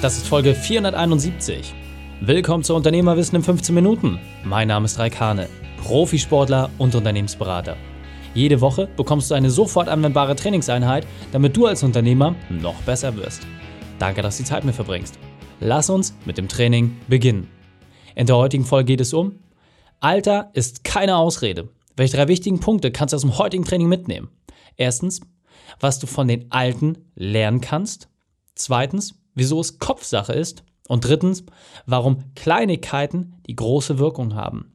Das 0.00 0.16
ist 0.16 0.28
Folge 0.28 0.54
471. 0.54 1.74
Willkommen 2.22 2.64
zu 2.64 2.74
Unternehmerwissen 2.74 3.36
in 3.36 3.42
15 3.42 3.74
Minuten. 3.74 4.18
Mein 4.44 4.68
Name 4.68 4.86
ist 4.86 4.98
Raik 4.98 5.20
Hane, 5.20 5.46
Profisportler 5.76 6.70
und 6.78 6.94
Unternehmensberater. 6.94 7.76
Jede 8.32 8.62
Woche 8.62 8.88
bekommst 8.96 9.30
du 9.30 9.34
eine 9.34 9.50
sofort 9.50 9.88
anwendbare 9.88 10.34
Trainingseinheit, 10.36 11.06
damit 11.32 11.54
du 11.54 11.66
als 11.66 11.82
Unternehmer 11.82 12.34
noch 12.48 12.80
besser 12.84 13.14
wirst. 13.14 13.42
Danke, 13.98 14.22
dass 14.22 14.38
du 14.38 14.42
die 14.42 14.48
Zeit 14.48 14.64
mit 14.64 14.74
verbringst. 14.74 15.18
Lass 15.60 15.90
uns 15.90 16.14
mit 16.24 16.38
dem 16.38 16.48
Training 16.48 16.96
beginnen. 17.06 17.50
In 18.14 18.24
der 18.24 18.38
heutigen 18.38 18.64
Folge 18.64 18.86
geht 18.86 19.02
es 19.02 19.12
um 19.12 19.38
Alter 20.00 20.48
ist 20.54 20.82
keine 20.82 21.16
Ausrede. 21.16 21.68
Welche 21.94 22.16
drei 22.16 22.26
wichtigen 22.28 22.60
Punkte 22.60 22.90
kannst 22.90 23.12
du 23.12 23.16
aus 23.16 23.22
dem 23.22 23.36
heutigen 23.36 23.66
Training 23.66 23.88
mitnehmen? 23.88 24.30
Erstens, 24.78 25.20
was 25.78 25.98
du 25.98 26.06
von 26.06 26.26
den 26.26 26.50
Alten 26.50 26.96
lernen 27.16 27.60
kannst. 27.60 28.08
Zweitens, 28.54 29.19
wieso 29.34 29.60
es 29.60 29.78
Kopfsache 29.78 30.32
ist. 30.32 30.64
Und 30.88 31.04
drittens, 31.04 31.44
warum 31.86 32.34
Kleinigkeiten 32.34 33.34
die 33.46 33.54
große 33.54 33.98
Wirkung 33.98 34.34
haben. 34.34 34.72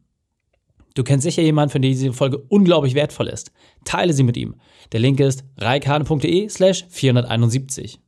Du 0.94 1.04
kennst 1.04 1.24
sicher 1.24 1.42
jemanden, 1.42 1.72
für 1.72 1.80
den 1.80 1.92
diese 1.92 2.14
Folge 2.14 2.38
unglaublich 2.38 2.96
wertvoll 2.96 3.28
ist. 3.28 3.52
Teile 3.84 4.14
sie 4.14 4.24
mit 4.24 4.38
ihm. 4.38 4.56
Der 4.94 5.02
Link 5.02 5.20
ist 5.20 5.44
reikane.de 5.58 6.48
slash 6.48 6.86
471. 6.90 8.00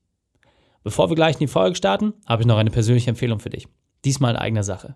Bevor 0.84 1.10
wir 1.10 1.16
gleich 1.16 1.36
in 1.36 1.40
die 1.40 1.48
Folge 1.48 1.76
starten, 1.76 2.14
habe 2.26 2.44
ich 2.44 2.48
noch 2.48 2.58
eine 2.58 2.72
persönliche 2.72 3.10
Empfehlung 3.10 3.42
für 3.42 3.50
dich. 3.50 3.68
Diesmal 4.06 4.36
in 4.36 4.40
eigener 4.40 4.64
Sache. 4.64 4.96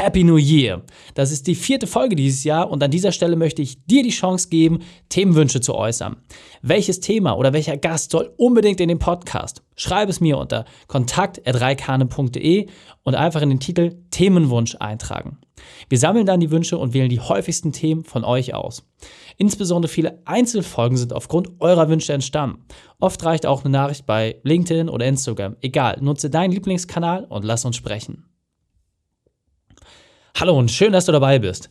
Happy 0.00 0.24
New 0.24 0.38
Year! 0.38 0.82
Das 1.14 1.30
ist 1.30 1.46
die 1.46 1.54
vierte 1.54 1.86
Folge 1.86 2.16
dieses 2.16 2.44
Jahr 2.44 2.70
und 2.70 2.82
an 2.82 2.90
dieser 2.90 3.12
Stelle 3.12 3.36
möchte 3.36 3.60
ich 3.60 3.84
dir 3.84 4.02
die 4.02 4.08
Chance 4.08 4.48
geben, 4.48 4.78
Themenwünsche 5.10 5.60
zu 5.60 5.74
äußern. 5.74 6.16
Welches 6.62 7.00
Thema 7.00 7.36
oder 7.36 7.52
welcher 7.52 7.76
Gast 7.76 8.10
soll 8.10 8.32
unbedingt 8.38 8.80
in 8.80 8.88
den 8.88 8.98
Podcast? 8.98 9.62
Schreib 9.76 10.08
es 10.08 10.20
mir 10.20 10.38
unter 10.38 10.64
kontakt.reikane.de 10.86 12.68
und 13.02 13.14
einfach 13.14 13.42
in 13.42 13.50
den 13.50 13.60
Titel 13.60 13.98
Themenwunsch 14.10 14.76
eintragen. 14.80 15.36
Wir 15.90 15.98
sammeln 15.98 16.24
dann 16.24 16.40
die 16.40 16.50
Wünsche 16.50 16.78
und 16.78 16.94
wählen 16.94 17.10
die 17.10 17.20
häufigsten 17.20 17.72
Themen 17.72 18.04
von 18.04 18.24
euch 18.24 18.54
aus. 18.54 18.88
Insbesondere 19.36 19.92
viele 19.92 20.22
Einzelfolgen 20.24 20.96
sind 20.96 21.12
aufgrund 21.12 21.60
eurer 21.60 21.90
Wünsche 21.90 22.14
entstanden. 22.14 22.64
Oft 23.00 23.22
reicht 23.24 23.44
auch 23.44 23.64
eine 23.64 23.72
Nachricht 23.72 24.06
bei 24.06 24.36
LinkedIn 24.44 24.88
oder 24.88 25.04
Instagram. 25.04 25.56
Egal, 25.60 25.98
nutze 26.00 26.30
deinen 26.30 26.52
Lieblingskanal 26.52 27.24
und 27.24 27.44
lass 27.44 27.66
uns 27.66 27.76
sprechen. 27.76 28.29
Hallo 30.38 30.58
und 30.58 30.70
schön, 30.70 30.92
dass 30.92 31.06
du 31.06 31.12
dabei 31.12 31.38
bist. 31.38 31.68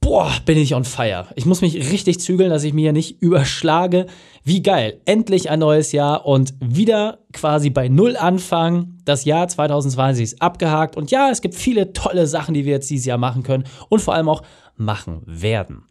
Boah, 0.00 0.32
bin 0.46 0.56
ich 0.56 0.74
on 0.74 0.84
fire. 0.84 1.26
Ich 1.36 1.44
muss 1.44 1.60
mich 1.60 1.74
richtig 1.92 2.20
zügeln, 2.20 2.50
dass 2.50 2.64
ich 2.64 2.72
mir 2.72 2.92
nicht 2.92 3.20
überschlage. 3.22 4.06
Wie 4.42 4.62
geil. 4.62 5.00
Endlich 5.04 5.50
ein 5.50 5.60
neues 5.60 5.92
Jahr 5.92 6.26
und 6.26 6.54
wieder 6.60 7.18
quasi 7.32 7.70
bei 7.70 7.88
Null 7.88 8.16
anfangen. 8.16 8.98
Das 9.04 9.24
Jahr 9.24 9.46
2020 9.46 10.24
ist 10.24 10.42
abgehakt. 10.42 10.96
Und 10.96 11.10
ja, 11.10 11.30
es 11.30 11.42
gibt 11.42 11.54
viele 11.54 11.92
tolle 11.92 12.26
Sachen, 12.26 12.54
die 12.54 12.64
wir 12.64 12.72
jetzt 12.72 12.90
dieses 12.90 13.06
Jahr 13.06 13.18
machen 13.18 13.42
können 13.42 13.64
und 13.90 14.00
vor 14.00 14.14
allem 14.14 14.28
auch 14.28 14.42
machen 14.76 15.22
werden. 15.26 15.84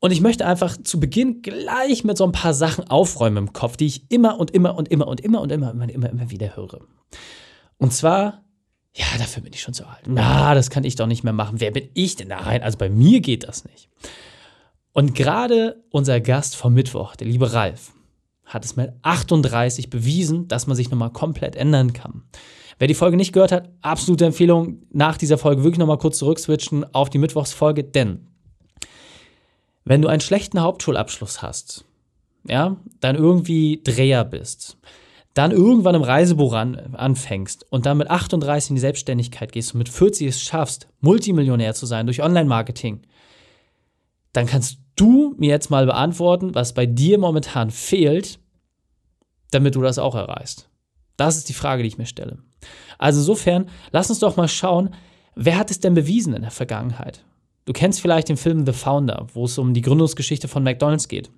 Und 0.00 0.10
ich 0.10 0.20
möchte 0.20 0.46
einfach 0.46 0.76
zu 0.76 1.00
Beginn 1.00 1.42
gleich 1.42 2.04
mit 2.04 2.18
so 2.18 2.24
ein 2.24 2.32
paar 2.32 2.54
Sachen 2.54 2.88
aufräumen 2.88 3.36
im 3.36 3.52
Kopf, 3.52 3.76
die 3.76 3.86
ich 3.86 4.10
immer 4.10 4.38
und 4.38 4.50
immer 4.50 4.76
und 4.76 4.88
immer 4.88 5.06
und 5.06 5.20
immer 5.20 5.40
und 5.40 5.52
immer, 5.52 5.70
immer, 5.70 5.88
immer, 5.88 6.10
immer 6.10 6.30
wieder 6.30 6.56
höre. 6.56 6.80
Und 7.78 7.92
zwar 7.92 8.42
ja, 8.94 9.06
dafür 9.18 9.42
bin 9.42 9.52
ich 9.52 9.60
schon 9.60 9.74
zu 9.74 9.86
alt. 9.86 10.06
Na, 10.06 10.54
das 10.54 10.70
kann 10.70 10.84
ich 10.84 10.96
doch 10.96 11.06
nicht 11.06 11.24
mehr 11.24 11.32
machen. 11.32 11.60
Wer 11.60 11.70
bin 11.70 11.88
ich 11.94 12.16
denn? 12.16 12.28
Nein, 12.28 12.62
also 12.62 12.78
bei 12.78 12.88
mir 12.88 13.20
geht 13.20 13.46
das 13.46 13.64
nicht. 13.64 13.88
Und 14.92 15.14
gerade 15.14 15.84
unser 15.90 16.20
Gast 16.20 16.56
vom 16.56 16.74
Mittwoch, 16.74 17.14
der 17.14 17.28
liebe 17.28 17.52
Ralf, 17.52 17.92
hat 18.44 18.64
es 18.64 18.76
mit 18.76 18.92
38 19.02 19.90
bewiesen, 19.90 20.48
dass 20.48 20.66
man 20.66 20.76
sich 20.76 20.90
nochmal 20.90 21.12
komplett 21.12 21.54
ändern 21.54 21.92
kann. 21.92 22.24
Wer 22.78 22.88
die 22.88 22.94
Folge 22.94 23.16
nicht 23.16 23.32
gehört 23.32 23.52
hat, 23.52 23.68
absolute 23.82 24.26
Empfehlung, 24.26 24.82
nach 24.90 25.16
dieser 25.16 25.38
Folge 25.38 25.62
wirklich 25.64 25.78
nochmal 25.78 25.98
kurz 25.98 26.18
zurückswitchen 26.18 26.84
auf 26.94 27.10
die 27.10 27.18
Mittwochsfolge, 27.18 27.84
denn 27.84 28.26
wenn 29.84 30.02
du 30.02 30.08
einen 30.08 30.20
schlechten 30.20 30.60
Hauptschulabschluss 30.60 31.42
hast, 31.42 31.84
ja, 32.46 32.76
dann 33.00 33.16
irgendwie 33.16 33.82
Dreher 33.82 34.24
bist, 34.24 34.78
dann 35.38 35.52
irgendwann 35.52 35.94
im 35.94 36.02
Reisebuch 36.02 36.52
an, 36.52 36.94
anfängst 36.94 37.64
und 37.70 37.86
dann 37.86 37.98
mit 37.98 38.10
38 38.10 38.70
in 38.70 38.74
die 38.74 38.80
Selbstständigkeit 38.80 39.52
gehst 39.52 39.72
und 39.72 39.78
mit 39.78 39.88
40 39.88 40.26
es 40.26 40.42
schaffst, 40.42 40.88
Multimillionär 41.00 41.74
zu 41.74 41.86
sein 41.86 42.06
durch 42.06 42.24
Online-Marketing, 42.24 43.02
dann 44.32 44.46
kannst 44.46 44.78
du 44.96 45.36
mir 45.38 45.50
jetzt 45.50 45.70
mal 45.70 45.86
beantworten, 45.86 46.56
was 46.56 46.74
bei 46.74 46.86
dir 46.86 47.18
momentan 47.18 47.70
fehlt, 47.70 48.40
damit 49.52 49.76
du 49.76 49.80
das 49.80 50.00
auch 50.00 50.16
erreichst. 50.16 50.68
Das 51.16 51.36
ist 51.36 51.48
die 51.48 51.54
Frage, 51.54 51.84
die 51.84 51.88
ich 51.88 51.98
mir 51.98 52.06
stelle. 52.06 52.38
Also 52.98 53.20
insofern, 53.20 53.68
lass 53.92 54.10
uns 54.10 54.18
doch 54.18 54.36
mal 54.36 54.48
schauen, 54.48 54.92
wer 55.36 55.56
hat 55.56 55.70
es 55.70 55.78
denn 55.78 55.94
bewiesen 55.94 56.34
in 56.34 56.42
der 56.42 56.50
Vergangenheit? 56.50 57.24
Du 57.64 57.72
kennst 57.72 58.00
vielleicht 58.00 58.28
den 58.28 58.36
Film 58.36 58.66
The 58.66 58.72
Founder, 58.72 59.28
wo 59.34 59.44
es 59.44 59.56
um 59.56 59.72
die 59.72 59.82
Gründungsgeschichte 59.82 60.48
von 60.48 60.64
McDonald's 60.64 61.06
geht. 61.06 61.30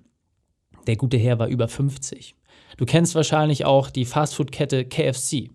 Der 0.87 0.95
gute 0.95 1.17
Herr 1.17 1.37
war 1.37 1.49
über 1.49 1.67
50. 1.67 2.35
Du 2.77 2.85
kennst 2.85 3.15
wahrscheinlich 3.15 3.65
auch 3.65 3.89
die 3.89 4.05
Fastfood-Kette 4.05 4.85
KFC. 4.85 5.49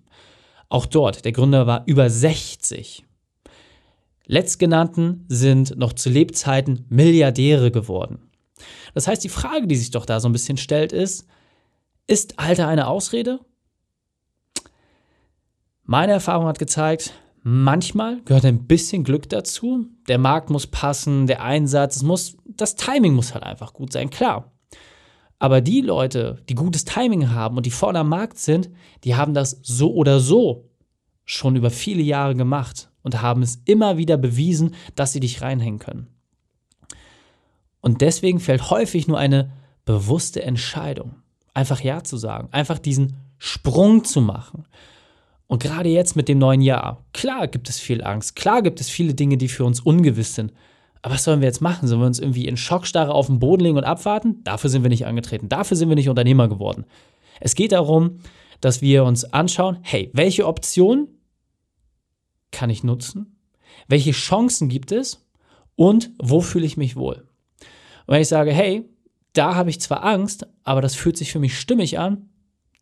Auch 0.68 0.86
dort, 0.86 1.24
der 1.24 1.32
Gründer 1.32 1.66
war 1.66 1.84
über 1.86 2.10
60. 2.10 3.04
Letztgenannten 4.26 5.24
sind 5.28 5.76
noch 5.78 5.92
zu 5.92 6.10
Lebzeiten 6.10 6.84
Milliardäre 6.88 7.70
geworden. 7.70 8.18
Das 8.94 9.06
heißt, 9.06 9.22
die 9.22 9.28
Frage, 9.28 9.66
die 9.66 9.76
sich 9.76 9.90
doch 9.90 10.06
da 10.06 10.18
so 10.20 10.28
ein 10.28 10.32
bisschen 10.32 10.56
stellt, 10.56 10.92
ist, 10.92 11.26
ist 12.06 12.38
Alter 12.38 12.66
eine 12.66 12.88
Ausrede? 12.88 13.40
Meine 15.84 16.12
Erfahrung 16.12 16.46
hat 16.46 16.58
gezeigt, 16.58 17.12
manchmal 17.42 18.20
gehört 18.24 18.44
ein 18.44 18.66
bisschen 18.66 19.04
Glück 19.04 19.28
dazu. 19.28 19.86
Der 20.08 20.18
Markt 20.18 20.50
muss 20.50 20.66
passen, 20.66 21.28
der 21.28 21.42
Einsatz, 21.42 21.96
es 21.96 22.02
muss, 22.02 22.36
das 22.44 22.74
Timing 22.74 23.14
muss 23.14 23.34
halt 23.34 23.44
einfach 23.44 23.72
gut 23.72 23.92
sein, 23.92 24.10
klar. 24.10 24.52
Aber 25.38 25.60
die 25.60 25.82
Leute, 25.82 26.42
die 26.48 26.54
gutes 26.54 26.84
Timing 26.84 27.30
haben 27.30 27.56
und 27.56 27.66
die 27.66 27.70
vorne 27.70 28.00
am 28.00 28.08
Markt 28.08 28.38
sind, 28.38 28.70
die 29.04 29.16
haben 29.16 29.34
das 29.34 29.58
so 29.62 29.92
oder 29.92 30.20
so 30.20 30.70
schon 31.24 31.56
über 31.56 31.70
viele 31.70 32.02
Jahre 32.02 32.34
gemacht 32.34 32.90
und 33.02 33.20
haben 33.20 33.42
es 33.42 33.60
immer 33.66 33.98
wieder 33.98 34.16
bewiesen, 34.16 34.74
dass 34.94 35.12
sie 35.12 35.20
dich 35.20 35.42
reinhängen 35.42 35.78
können. 35.78 36.06
Und 37.80 38.00
deswegen 38.00 38.40
fällt 38.40 38.70
häufig 38.70 39.06
nur 39.06 39.18
eine 39.18 39.52
bewusste 39.84 40.42
Entscheidung, 40.42 41.16
einfach 41.54 41.80
Ja 41.80 42.02
zu 42.02 42.16
sagen, 42.16 42.48
einfach 42.50 42.78
diesen 42.78 43.16
Sprung 43.38 44.04
zu 44.04 44.20
machen. 44.20 44.66
Und 45.46 45.62
gerade 45.62 45.88
jetzt 45.88 46.16
mit 46.16 46.28
dem 46.28 46.38
neuen 46.38 46.62
Jahr, 46.62 47.04
klar 47.12 47.46
gibt 47.46 47.68
es 47.68 47.78
viel 47.78 48.02
Angst, 48.02 48.34
klar 48.34 48.62
gibt 48.62 48.80
es 48.80 48.88
viele 48.88 49.14
Dinge, 49.14 49.36
die 49.36 49.48
für 49.48 49.64
uns 49.64 49.80
ungewiss 49.80 50.34
sind. 50.34 50.52
Aber 51.06 51.14
was 51.14 51.22
sollen 51.22 51.40
wir 51.40 51.46
jetzt 51.46 51.60
machen? 51.60 51.86
Sollen 51.86 52.00
wir 52.00 52.06
uns 52.08 52.18
irgendwie 52.18 52.48
in 52.48 52.56
Schockstarre 52.56 53.14
auf 53.14 53.28
den 53.28 53.38
Boden 53.38 53.62
legen 53.62 53.76
und 53.76 53.84
abwarten? 53.84 54.42
Dafür 54.42 54.70
sind 54.70 54.82
wir 54.82 54.88
nicht 54.88 55.06
angetreten. 55.06 55.48
Dafür 55.48 55.76
sind 55.76 55.88
wir 55.88 55.94
nicht 55.94 56.08
Unternehmer 56.08 56.48
geworden. 56.48 56.84
Es 57.38 57.54
geht 57.54 57.70
darum, 57.70 58.18
dass 58.60 58.82
wir 58.82 59.04
uns 59.04 59.22
anschauen, 59.22 59.78
hey, 59.82 60.10
welche 60.14 60.48
Option 60.48 61.06
kann 62.50 62.70
ich 62.70 62.82
nutzen? 62.82 63.38
Welche 63.86 64.10
Chancen 64.10 64.68
gibt 64.68 64.90
es? 64.90 65.24
Und 65.76 66.10
wo 66.20 66.40
fühle 66.40 66.66
ich 66.66 66.76
mich 66.76 66.96
wohl? 66.96 67.28
Und 68.06 68.14
wenn 68.14 68.22
ich 68.22 68.26
sage, 68.26 68.52
hey, 68.52 68.84
da 69.32 69.54
habe 69.54 69.70
ich 69.70 69.80
zwar 69.80 70.02
Angst, 70.02 70.48
aber 70.64 70.82
das 70.82 70.96
fühlt 70.96 71.16
sich 71.16 71.30
für 71.30 71.38
mich 71.38 71.56
stimmig 71.56 72.00
an, 72.00 72.30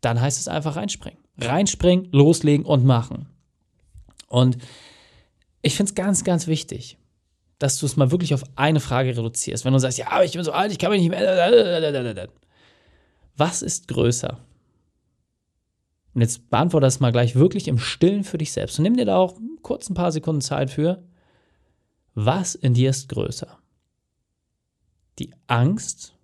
dann 0.01 0.19
heißt 0.19 0.39
es 0.39 0.47
einfach 0.47 0.77
reinspringen. 0.77 1.19
Reinspringen, 1.37 2.09
loslegen 2.11 2.65
und 2.65 2.85
machen. 2.85 3.27
Und 4.29 4.57
ich 5.61 5.75
finde 5.75 5.91
es 5.91 5.95
ganz, 5.95 6.23
ganz 6.23 6.47
wichtig, 6.47 6.97
dass 7.59 7.79
du 7.79 7.85
es 7.85 7.95
mal 7.95 8.11
wirklich 8.11 8.33
auf 8.33 8.43
eine 8.55 8.79
Frage 8.79 9.15
reduzierst. 9.17 9.65
Wenn 9.65 9.73
du 9.73 9.79
sagst, 9.79 9.97
ja, 9.97 10.11
aber 10.11 10.25
ich 10.25 10.33
bin 10.33 10.43
so 10.43 10.51
alt, 10.51 10.71
ich 10.71 10.79
kann 10.79 10.91
mich 10.91 11.01
nicht 11.01 11.09
mehr. 11.09 12.29
Was 13.37 13.61
ist 13.61 13.87
größer? 13.87 14.39
Und 16.13 16.21
jetzt 16.21 16.49
beantworte 16.49 16.85
das 16.85 16.99
mal 16.99 17.11
gleich 17.11 17.35
wirklich 17.35 17.67
im 17.67 17.77
Stillen 17.77 18.23
für 18.23 18.37
dich 18.37 18.51
selbst. 18.53 18.79
Und 18.79 18.83
nimm 18.83 18.95
dir 18.95 19.05
da 19.05 19.17
auch 19.17 19.37
kurz 19.61 19.89
ein 19.89 19.95
paar 19.95 20.11
Sekunden 20.11 20.41
Zeit 20.41 20.71
für. 20.71 21.03
Was 22.13 22.55
in 22.55 22.73
dir 22.73 22.89
ist 22.89 23.09
größer? 23.09 23.59
Die 25.19 25.33
Angst 25.47 26.15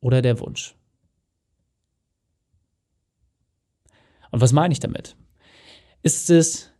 oder 0.00 0.22
der 0.22 0.40
Wunsch? 0.40 0.74
Und 4.30 4.40
was 4.40 4.52
meine 4.52 4.72
ich 4.72 4.80
damit? 4.80 5.16
Ist 6.02 6.30
es 6.30 6.70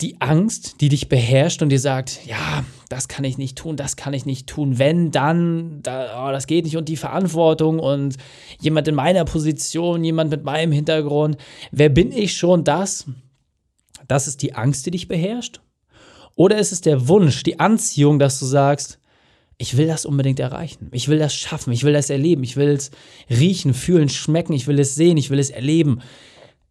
die 0.00 0.20
Angst, 0.20 0.80
die 0.80 0.88
dich 0.90 1.08
beherrscht 1.08 1.62
und 1.62 1.70
dir 1.70 1.80
sagt, 1.80 2.20
ja, 2.26 2.64
das 2.88 3.08
kann 3.08 3.24
ich 3.24 3.38
nicht 3.38 3.56
tun, 3.56 3.76
das 3.76 3.96
kann 3.96 4.12
ich 4.12 4.26
nicht 4.26 4.46
tun, 4.46 4.78
wenn, 4.78 5.10
dann, 5.10 5.80
da, 5.82 6.26
oh, 6.28 6.32
das 6.32 6.46
geht 6.46 6.64
nicht 6.64 6.76
und 6.76 6.88
die 6.88 6.96
Verantwortung 6.96 7.78
und 7.78 8.16
jemand 8.60 8.88
in 8.88 8.94
meiner 8.94 9.24
Position, 9.24 10.04
jemand 10.04 10.30
mit 10.30 10.44
meinem 10.44 10.72
Hintergrund, 10.72 11.38
wer 11.70 11.88
bin 11.88 12.12
ich 12.12 12.36
schon 12.36 12.62
das? 12.62 13.06
Das 14.06 14.28
ist 14.28 14.42
die 14.42 14.54
Angst, 14.54 14.84
die 14.86 14.90
dich 14.90 15.08
beherrscht? 15.08 15.60
Oder 16.34 16.58
ist 16.58 16.72
es 16.72 16.82
der 16.82 17.08
Wunsch, 17.08 17.42
die 17.42 17.58
Anziehung, 17.58 18.18
dass 18.18 18.38
du 18.38 18.44
sagst, 18.44 18.98
Ich 19.58 19.76
will 19.76 19.86
das 19.86 20.04
unbedingt 20.04 20.38
erreichen. 20.38 20.90
Ich 20.92 21.08
will 21.08 21.18
das 21.18 21.34
schaffen. 21.34 21.72
Ich 21.72 21.84
will 21.84 21.94
das 21.94 22.10
erleben. 22.10 22.42
Ich 22.44 22.56
will 22.56 22.68
es 22.68 22.90
riechen, 23.30 23.72
fühlen, 23.72 24.08
schmecken. 24.08 24.52
Ich 24.52 24.66
will 24.66 24.78
es 24.78 24.94
sehen. 24.94 25.16
Ich 25.16 25.30
will 25.30 25.38
es 25.38 25.50
erleben. 25.50 26.02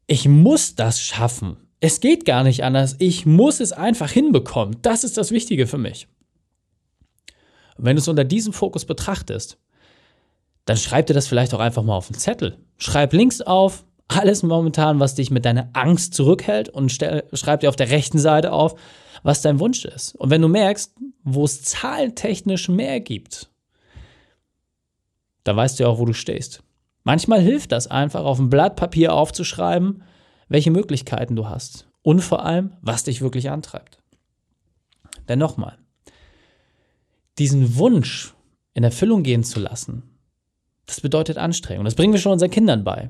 Ich 0.07 0.27
muss 0.27 0.75
das 0.75 1.01
schaffen. 1.01 1.57
Es 1.79 1.99
geht 1.99 2.25
gar 2.25 2.43
nicht 2.43 2.63
anders. 2.63 2.95
Ich 2.99 3.25
muss 3.25 3.59
es 3.59 3.71
einfach 3.71 4.09
hinbekommen. 4.09 4.77
Das 4.81 5.03
ist 5.03 5.17
das 5.17 5.31
Wichtige 5.31 5.67
für 5.67 5.77
mich. 5.77 6.07
Und 7.77 7.85
wenn 7.85 7.95
du 7.95 8.01
es 8.01 8.07
unter 8.07 8.23
diesem 8.23 8.53
Fokus 8.53 8.85
betrachtest, 8.85 9.57
dann 10.65 10.77
schreib 10.77 11.07
dir 11.07 11.13
das 11.13 11.27
vielleicht 11.27 11.53
auch 11.53 11.59
einfach 11.59 11.83
mal 11.83 11.95
auf 11.95 12.09
einen 12.09 12.17
Zettel. 12.19 12.57
Schreib 12.77 13.13
links 13.13 13.41
auf 13.41 13.85
alles 14.07 14.43
momentan, 14.43 14.99
was 14.99 15.15
dich 15.15 15.31
mit 15.31 15.45
deiner 15.45 15.69
Angst 15.73 16.13
zurückhält 16.13 16.69
und 16.69 16.91
schreib 16.91 17.59
dir 17.59 17.69
auf 17.69 17.75
der 17.75 17.89
rechten 17.89 18.19
Seite 18.19 18.51
auf, 18.51 18.75
was 19.23 19.41
dein 19.41 19.59
Wunsch 19.59 19.83
ist. 19.85 20.15
Und 20.15 20.29
wenn 20.29 20.41
du 20.41 20.47
merkst, 20.47 20.93
wo 21.23 21.43
es 21.43 21.63
zahlentechnisch 21.63 22.69
mehr 22.69 22.99
gibt, 22.99 23.49
dann 25.43 25.55
weißt 25.55 25.79
du 25.79 25.83
ja 25.83 25.89
auch, 25.89 25.99
wo 25.99 26.05
du 26.05 26.13
stehst. 26.13 26.63
Manchmal 27.03 27.41
hilft 27.41 27.71
das 27.71 27.87
einfach, 27.87 28.23
auf 28.23 28.39
ein 28.39 28.49
Blatt 28.49 28.75
Papier 28.75 29.13
aufzuschreiben, 29.13 30.03
welche 30.47 30.71
Möglichkeiten 30.71 31.35
du 31.35 31.47
hast 31.47 31.87
und 32.01 32.21
vor 32.21 32.45
allem, 32.45 32.73
was 32.81 33.03
dich 33.03 33.21
wirklich 33.21 33.49
antreibt. 33.49 33.99
Denn 35.27 35.39
nochmal, 35.39 35.77
diesen 37.37 37.75
Wunsch 37.77 38.33
in 38.73 38.83
Erfüllung 38.83 39.23
gehen 39.23 39.43
zu 39.43 39.59
lassen, 39.59 40.03
das 40.85 41.01
bedeutet 41.01 41.37
Anstrengung. 41.37 41.85
Das 41.85 41.95
bringen 41.95 42.13
wir 42.13 42.19
schon 42.19 42.33
unseren 42.33 42.51
Kindern 42.51 42.83
bei. 42.83 43.09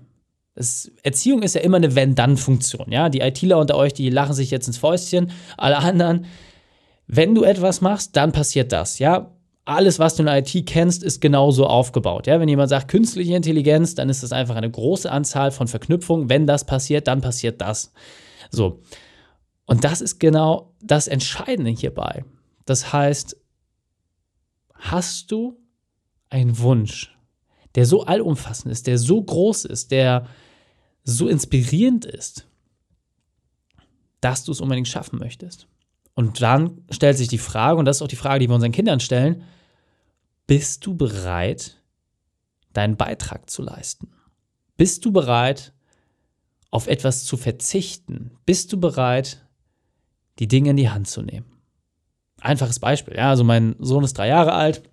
Das, 0.53 0.89
Erziehung 1.03 1.43
ist 1.43 1.55
ja 1.55 1.61
immer 1.61 1.77
eine 1.77 1.95
Wenn-Dann-Funktion. 1.95 2.91
Ja? 2.91 3.09
Die 3.09 3.19
ITler 3.19 3.59
unter 3.59 3.75
euch, 3.75 3.93
die 3.93 4.09
lachen 4.09 4.33
sich 4.33 4.51
jetzt 4.51 4.67
ins 4.67 4.77
Fäustchen. 4.77 5.31
Alle 5.57 5.77
anderen, 5.77 6.25
wenn 7.07 7.35
du 7.35 7.43
etwas 7.43 7.81
machst, 7.81 8.15
dann 8.15 8.31
passiert 8.31 8.71
das. 8.71 8.99
Ja? 8.99 9.31
Alles, 9.65 9.97
was 9.97 10.15
du 10.15 10.21
in 10.21 10.29
IT 10.29 10.67
kennst, 10.67 11.03
ist 11.03 11.21
genauso 11.21 11.65
aufgebaut. 11.65 12.27
Ja? 12.27 12.39
Wenn 12.39 12.47
jemand 12.47 12.69
sagt 12.69 12.87
künstliche 12.87 13.35
Intelligenz, 13.35 13.95
dann 13.95 14.09
ist 14.09 14.21
das 14.21 14.31
einfach 14.31 14.55
eine 14.55 14.69
große 14.69 15.11
Anzahl 15.11 15.49
von 15.49 15.67
Verknüpfungen. 15.67 16.29
Wenn 16.29 16.45
das 16.45 16.65
passiert, 16.65 17.07
dann 17.07 17.21
passiert 17.21 17.61
das. 17.61 17.91
So. 18.51 18.81
Und 19.65 19.83
das 19.83 20.01
ist 20.01 20.19
genau 20.19 20.75
das 20.81 21.07
Entscheidende 21.07 21.71
hierbei. 21.71 22.23
Das 22.65 22.93
heißt, 22.93 23.37
hast 24.75 25.31
du 25.31 25.57
einen 26.29 26.59
Wunsch, 26.59 27.17
der 27.73 27.87
so 27.87 28.03
allumfassend 28.03 28.71
ist, 28.71 28.85
der 28.85 28.99
so 28.99 29.21
groß 29.21 29.65
ist, 29.65 29.89
der 29.89 30.27
so 31.03 31.27
inspirierend 31.27 32.05
ist, 32.05 32.47
dass 34.21 34.43
du 34.43 34.51
es 34.51 34.61
unbedingt 34.61 34.87
schaffen 34.87 35.17
möchtest. 35.17 35.67
Und 36.13 36.41
dann 36.41 36.83
stellt 36.91 37.17
sich 37.17 37.27
die 37.27 37.37
Frage, 37.37 37.77
und 37.77 37.85
das 37.85 37.97
ist 37.97 38.01
auch 38.01 38.07
die 38.07 38.15
Frage, 38.15 38.39
die 38.39 38.49
wir 38.49 38.55
unseren 38.55 38.71
Kindern 38.71 38.99
stellen, 38.99 39.43
bist 40.47 40.85
du 40.85 40.95
bereit, 40.95 41.81
deinen 42.73 42.97
Beitrag 42.97 43.49
zu 43.49 43.61
leisten? 43.61 44.09
Bist 44.77 45.05
du 45.05 45.11
bereit, 45.11 45.73
auf 46.71 46.87
etwas 46.87 47.23
zu 47.23 47.37
verzichten? 47.37 48.31
Bist 48.45 48.73
du 48.73 48.79
bereit, 48.79 49.45
die 50.39 50.47
Dinge 50.47 50.71
in 50.71 50.77
die 50.77 50.89
Hand 50.89 51.07
zu 51.07 51.21
nehmen? 51.21 51.45
Einfaches 52.41 52.79
Beispiel, 52.79 53.15
ja, 53.15 53.29
also 53.29 53.43
mein 53.43 53.75
Sohn 53.79 54.03
ist 54.03 54.17
drei 54.17 54.27
Jahre 54.27 54.53
alt, 54.53 54.83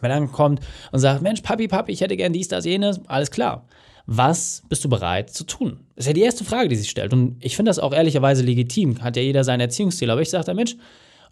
wenn 0.00 0.10
er 0.10 0.26
kommt 0.28 0.60
und 0.92 1.00
sagt, 1.00 1.20
Mensch, 1.20 1.42
Papi, 1.42 1.68
Papi, 1.68 1.92
ich 1.92 2.00
hätte 2.00 2.16
gern 2.16 2.32
dies, 2.32 2.48
das, 2.48 2.64
jenes, 2.64 3.00
alles 3.06 3.30
klar. 3.30 3.66
Was 4.06 4.62
bist 4.68 4.84
du 4.84 4.88
bereit 4.88 5.30
zu 5.30 5.44
tun? 5.44 5.80
Das 5.94 6.04
ist 6.04 6.08
ja 6.08 6.12
die 6.14 6.22
erste 6.22 6.44
Frage, 6.44 6.68
die 6.68 6.76
sich 6.76 6.90
stellt. 6.90 7.12
Und 7.12 7.36
ich 7.44 7.54
finde 7.54 7.70
das 7.70 7.78
auch 7.78 7.92
ehrlicherweise 7.92 8.42
legitim. 8.42 9.02
Hat 9.02 9.16
ja 9.16 9.22
jeder 9.22 9.44
seinen 9.44 9.60
Erziehungsstil. 9.60 10.10
Aber 10.10 10.22
ich 10.22 10.30
sage 10.30 10.46
da, 10.46 10.54
Mensch, 10.54 10.76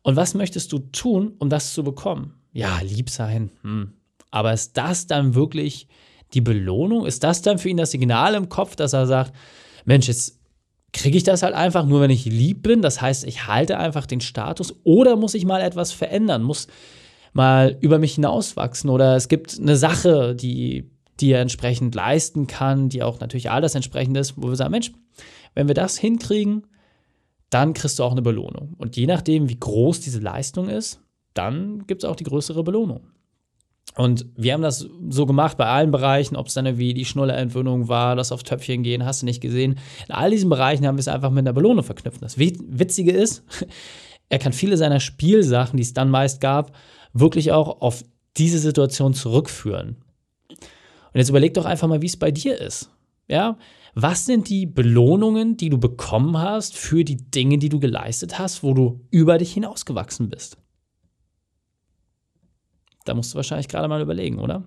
und 0.03 0.17
was 0.17 0.35
möchtest 0.35 0.71
du 0.73 0.79
tun, 0.79 1.33
um 1.39 1.49
das 1.49 1.73
zu 1.73 1.83
bekommen? 1.83 2.35
Ja, 2.59 2.81
lieb 2.81 3.09
sein. 3.09 3.53
Hm. 3.63 3.93
Aber 4.33 4.53
ist 4.53 4.77
das 4.77 5.07
dann 5.07 5.37
wirklich 5.37 5.87
die 6.35 6.41
Belohnung? 6.41 7.07
Ist 7.07 7.23
das 7.23 7.41
dann 7.41 7.59
für 7.59 7.69
ihn 7.69 7.77
das 7.77 7.93
Signal 7.93 8.35
im 8.35 8.49
Kopf, 8.49 8.75
dass 8.75 8.95
er 8.95 9.07
sagt, 9.07 9.33
Mensch, 9.85 10.09
jetzt 10.09 10.41
kriege 10.93 11.17
ich 11.17 11.23
das 11.23 11.45
halt 11.45 11.55
einfach 11.55 11.87
nur, 11.87 12.01
wenn 12.01 12.11
ich 12.11 12.25
lieb 12.25 12.65
bin? 12.65 12.83
Das 12.83 13.01
heißt, 13.01 13.25
ich 13.29 13.47
halte 13.47 13.79
einfach 13.79 14.07
den 14.07 14.21
Status 14.21 14.75
oder 14.83 15.15
muss 15.15 15.35
ich 15.35 15.45
mal 15.45 15.61
etwas 15.61 15.93
verändern? 15.93 16.43
Muss 16.43 16.67
mal 17.33 17.79
über 17.81 18.01
mich 18.01 18.17
hinauswachsen 18.17 18.91
oder 18.91 19.15
es 19.15 19.29
gibt 19.29 19.57
eine 19.57 19.77
Sache, 19.77 20.35
die, 20.35 20.91
die 21.21 21.31
er 21.31 21.43
entsprechend 21.43 21.95
leisten 21.95 22.49
kann, 22.49 22.89
die 22.89 23.05
auch 23.05 23.21
natürlich 23.21 23.53
all 23.53 23.61
das 23.61 23.77
entsprechend 23.77 24.17
ist, 24.17 24.35
wo 24.37 24.49
wir 24.49 24.57
sagen, 24.57 24.73
Mensch, 24.73 24.91
wenn 25.55 25.69
wir 25.69 25.77
das 25.77 25.97
hinkriegen, 25.97 26.67
dann 27.51 27.73
kriegst 27.73 28.01
du 28.01 28.03
auch 28.03 28.13
eine 28.13 28.23
Belohnung. 28.23 28.75
Und 28.79 28.97
je 28.97 29.07
nachdem, 29.07 29.49
wie 29.49 29.61
groß 29.61 30.01
diese 30.01 30.19
Leistung 30.19 30.69
ist, 30.69 31.01
dann 31.39 31.87
gibt 31.87 32.03
es 32.03 32.09
auch 32.09 32.17
die 32.17 32.25
größere 32.25 32.63
Belohnung. 32.65 33.01
Und 33.97 34.27
wir 34.37 34.53
haben 34.53 34.63
das 34.63 34.87
so 35.09 35.27
gemacht 35.27 35.57
bei 35.57 35.67
allen 35.67 35.91
Bereichen, 35.91 36.37
ob 36.37 36.47
es 36.47 36.55
dann 36.55 36.67
irgendwie 36.67 36.95
die 36.95 37.05
Schnullerentwöhnung 37.05 37.89
war, 37.89 38.17
das 38.17 38.33
auf 38.33 38.43
Töpfchen 38.43 38.83
gehen, 38.83 39.05
hast 39.05 39.23
du 39.23 39.27
nicht 39.27 39.41
gesehen. 39.41 39.79
In 40.07 40.15
all 40.15 40.31
diesen 40.31 40.51
Bereichen 40.51 40.87
haben 40.87 40.97
wir 40.97 41.01
es 41.01 41.09
einfach 41.09 41.31
mit 41.31 41.41
einer 41.41 41.53
Belohnung 41.53 41.85
verknüpft. 41.85 42.23
Das 42.23 42.39
Witzige 42.39 43.13
ist, 43.13 43.43
er 44.29 44.39
kann 44.39 44.53
viele 44.53 44.77
seiner 44.77 45.01
Spielsachen, 45.01 45.77
die 45.77 45.83
es 45.83 45.95
dann 45.95 46.11
meist 46.11 46.41
gab, 46.41 46.77
wirklich 47.13 47.51
auch 47.53 47.81
auf 47.81 48.05
diese 48.37 48.59
Situation 48.59 49.15
zurückführen. 49.15 49.97
Und 50.49 51.15
jetzt 51.15 51.31
überleg 51.31 51.55
doch 51.55 51.65
einfach 51.65 51.89
mal, 51.89 52.03
wie 52.03 52.07
es 52.07 52.17
bei 52.17 52.31
dir 52.31 52.61
ist. 52.61 52.91
Ja, 53.27 53.59
was 53.95 54.27
sind 54.27 54.49
die 54.49 54.67
Belohnungen, 54.67 55.57
die 55.57 55.71
du 55.71 55.79
bekommen 55.79 56.39
hast 56.39 56.77
für 56.77 57.05
die 57.05 57.17
Dinge, 57.17 57.59
die 57.59 57.69
du 57.69 57.81
geleistet 57.81 58.39
hast, 58.39 58.63
wo 58.63 58.75
du 58.75 59.01
über 59.11 59.39
dich 59.39 59.53
hinausgewachsen 59.53 60.29
bist? 60.29 60.57
Da 63.09 63.15
musst 63.15 63.33
du 63.33 63.37
wahrscheinlich 63.37 63.69
gerade 63.69 63.89
mal 63.89 64.01
überlegen, 64.01 64.39
oder? 64.39 64.65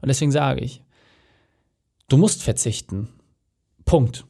Und 0.00 0.08
deswegen 0.08 0.32
sage 0.32 0.60
ich, 0.60 0.82
du 2.08 2.16
musst 2.16 2.42
verzichten. 2.42 3.08
Punkt. 3.84 4.24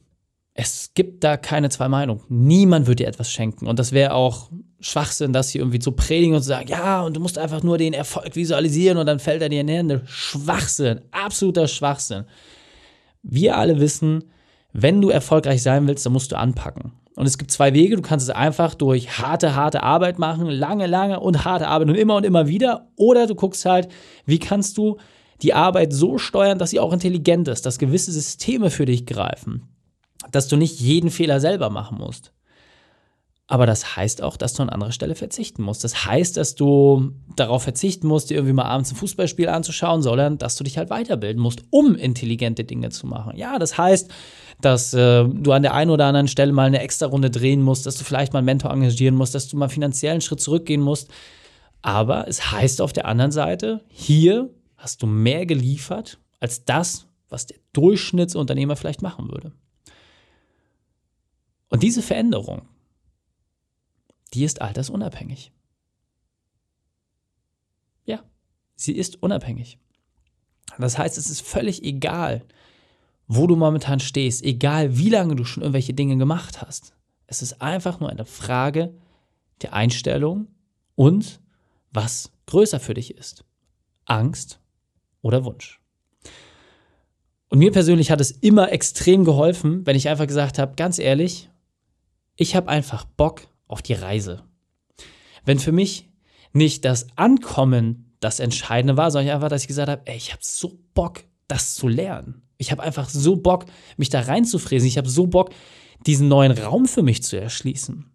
Es 0.53 0.91
gibt 0.93 1.23
da 1.23 1.37
keine 1.37 1.69
zwei 1.69 1.87
Meinungen. 1.87 2.21
Niemand 2.27 2.87
wird 2.87 2.99
dir 2.99 3.07
etwas 3.07 3.31
schenken. 3.31 3.67
Und 3.67 3.79
das 3.79 3.91
wäre 3.93 4.13
auch 4.13 4.49
Schwachsinn, 4.81 5.31
das 5.31 5.49
hier 5.49 5.61
irgendwie 5.61 5.79
zu 5.79 5.93
predigen 5.93 6.35
und 6.35 6.41
zu 6.41 6.49
sagen, 6.49 6.67
ja, 6.67 7.01
und 7.01 7.15
du 7.15 7.19
musst 7.21 7.37
einfach 7.37 7.63
nur 7.63 7.77
den 7.77 7.93
Erfolg 7.93 8.35
visualisieren 8.35 8.97
und 8.97 9.05
dann 9.05 9.19
fällt 9.19 9.41
er 9.41 9.49
dir 9.49 9.61
in 9.61 9.67
die 9.67 9.73
Hände. 9.73 10.01
Schwachsinn, 10.05 11.01
absoluter 11.11 11.67
Schwachsinn. 11.67 12.25
Wir 13.21 13.57
alle 13.57 13.79
wissen, 13.79 14.25
wenn 14.73 15.01
du 15.01 15.09
erfolgreich 15.09 15.63
sein 15.63 15.87
willst, 15.87 16.05
dann 16.05 16.13
musst 16.13 16.31
du 16.31 16.37
anpacken. 16.37 16.93
Und 17.19 17.27
es 17.27 17.37
gibt 17.37 17.51
zwei 17.51 17.73
Wege. 17.73 17.95
Du 17.95 18.01
kannst 18.01 18.27
es 18.27 18.33
einfach 18.33 18.73
durch 18.73 19.19
harte, 19.19 19.55
harte 19.55 19.83
Arbeit 19.83 20.19
machen, 20.19 20.47
lange, 20.47 20.87
lange 20.87 21.19
und 21.19 21.45
harte 21.45 21.67
Arbeit 21.67 21.89
und 21.89 21.95
immer 21.95 22.15
und 22.15 22.25
immer 22.25 22.47
wieder. 22.47 22.87
Oder 22.95 23.27
du 23.27 23.35
guckst 23.35 23.65
halt, 23.65 23.89
wie 24.25 24.39
kannst 24.39 24.77
du 24.77 24.97
die 25.41 25.53
Arbeit 25.53 25.93
so 25.93 26.17
steuern, 26.17 26.57
dass 26.57 26.71
sie 26.71 26.79
auch 26.79 26.93
intelligent 26.93 27.47
ist, 27.47 27.65
dass 27.65 27.77
gewisse 27.77 28.11
Systeme 28.11 28.69
für 28.69 28.85
dich 28.85 29.05
greifen 29.05 29.69
dass 30.31 30.47
du 30.47 30.57
nicht 30.57 30.79
jeden 30.79 31.09
Fehler 31.09 31.39
selber 31.39 31.69
machen 31.69 31.97
musst. 31.97 32.33
Aber 33.51 33.65
das 33.65 33.95
heißt 33.95 34.21
auch, 34.21 34.37
dass 34.37 34.53
du 34.53 34.61
an 34.61 34.69
anderer 34.69 34.91
Stelle 34.91 35.15
verzichten 35.15 35.63
musst. 35.63 35.83
Das 35.83 36.05
heißt, 36.05 36.37
dass 36.37 36.53
du 36.53 37.13
darauf 37.35 37.63
verzichten 37.63 38.05
musst, 38.07 38.29
dir 38.29 38.35
irgendwie 38.35 38.53
mal 38.53 38.65
abends 38.65 38.91
ein 38.91 38.95
Fußballspiel 38.95 39.49
anzuschauen, 39.49 40.03
sondern 40.03 40.37
dass 40.37 40.55
du 40.55 40.63
dich 40.63 40.77
halt 40.77 40.91
weiterbilden 40.91 41.41
musst, 41.41 41.63
um 41.71 41.95
intelligente 41.95 42.63
Dinge 42.63 42.89
zu 42.91 43.07
machen. 43.07 43.35
Ja, 43.35 43.57
das 43.57 43.75
heißt, 43.75 44.11
dass 44.61 44.93
äh, 44.93 45.25
du 45.27 45.51
an 45.51 45.63
der 45.63 45.73
einen 45.73 45.89
oder 45.89 46.05
anderen 46.05 46.27
Stelle 46.27 46.53
mal 46.53 46.67
eine 46.67 46.79
extra 46.79 47.07
Runde 47.07 47.31
drehen 47.31 47.63
musst, 47.63 47.87
dass 47.87 47.97
du 47.97 48.03
vielleicht 48.03 48.33
mal 48.33 48.39
einen 48.39 48.45
Mentor 48.45 48.69
engagieren 48.69 49.15
musst, 49.15 49.33
dass 49.33 49.47
du 49.47 49.57
mal 49.57 49.67
finanziell 49.67 50.11
einen 50.11 50.21
Schritt 50.21 50.41
zurückgehen 50.41 50.81
musst. 50.81 51.09
Aber 51.81 52.27
es 52.27 52.51
heißt 52.51 52.83
auf 52.83 52.93
der 52.93 53.07
anderen 53.07 53.31
Seite, 53.31 53.83
hier 53.87 54.53
hast 54.77 55.01
du 55.01 55.07
mehr 55.07 55.47
geliefert 55.47 56.19
als 56.39 56.65
das, 56.65 57.07
was 57.29 57.47
der 57.47 57.57
Durchschnittsunternehmer 57.73 58.75
vielleicht 58.75 59.01
machen 59.01 59.31
würde. 59.31 59.53
Und 61.69 61.81
diese 61.81 62.03
Veränderung, 62.03 62.67
die 64.33 64.43
ist 64.43 64.61
altersunabhängig. 64.61 65.51
Ja, 68.05 68.23
sie 68.75 68.93
ist 68.93 69.21
unabhängig. 69.21 69.79
Das 70.77 70.97
heißt, 70.97 71.17
es 71.17 71.29
ist 71.29 71.41
völlig 71.41 71.83
egal, 71.83 72.45
wo 73.27 73.47
du 73.47 73.55
momentan 73.55 73.99
stehst, 73.99 74.43
egal 74.43 74.97
wie 74.97 75.09
lange 75.09 75.35
du 75.35 75.45
schon 75.45 75.63
irgendwelche 75.63 75.93
Dinge 75.93 76.17
gemacht 76.17 76.61
hast. 76.61 76.93
Es 77.27 77.41
ist 77.41 77.61
einfach 77.61 77.99
nur 77.99 78.09
eine 78.09 78.25
Frage 78.25 78.93
der 79.61 79.73
Einstellung 79.73 80.47
und 80.95 81.39
was 81.91 82.31
größer 82.47 82.79
für 82.79 82.93
dich 82.93 83.15
ist. 83.15 83.45
Angst 84.05 84.59
oder 85.21 85.45
Wunsch. 85.45 85.79
Und 87.49 87.59
mir 87.59 87.71
persönlich 87.71 88.11
hat 88.11 88.21
es 88.21 88.31
immer 88.31 88.71
extrem 88.71 89.25
geholfen, 89.25 89.85
wenn 89.85 89.95
ich 89.95 90.07
einfach 90.07 90.27
gesagt 90.27 90.59
habe, 90.59 90.75
ganz 90.75 90.99
ehrlich, 90.99 91.49
ich 92.35 92.55
habe 92.55 92.69
einfach 92.69 93.05
Bock 93.05 93.47
auf 93.69 93.81
die 93.81 93.93
Reise. 93.93 94.43
Wenn 95.45 95.59
für 95.59 95.71
mich 95.71 96.09
nicht 96.51 96.83
das 96.83 97.07
Ankommen 97.15 98.13
das 98.19 98.41
Entscheidende 98.41 98.97
war, 98.97 99.11
sondern 99.11 99.35
einfach, 99.35 99.47
dass 99.47 99.61
ich 99.61 99.67
gesagt 99.69 99.89
habe, 99.89 100.01
ey, 100.05 100.17
ich 100.17 100.33
habe 100.33 100.43
so 100.43 100.77
Bock, 100.93 101.23
das 101.47 101.75
zu 101.75 101.87
lernen. 101.87 102.41
Ich 102.57 102.71
habe 102.71 102.83
einfach 102.83 103.07
so 103.07 103.37
Bock, 103.37 103.65
mich 103.95 104.09
da 104.09 104.19
reinzufräsen. 104.19 104.87
Ich 104.87 104.97
habe 104.97 105.07
so 105.07 105.27
Bock, 105.27 105.51
diesen 106.05 106.27
neuen 106.27 106.51
Raum 106.51 106.85
für 106.85 107.01
mich 107.01 107.23
zu 107.23 107.39
erschließen. 107.39 108.05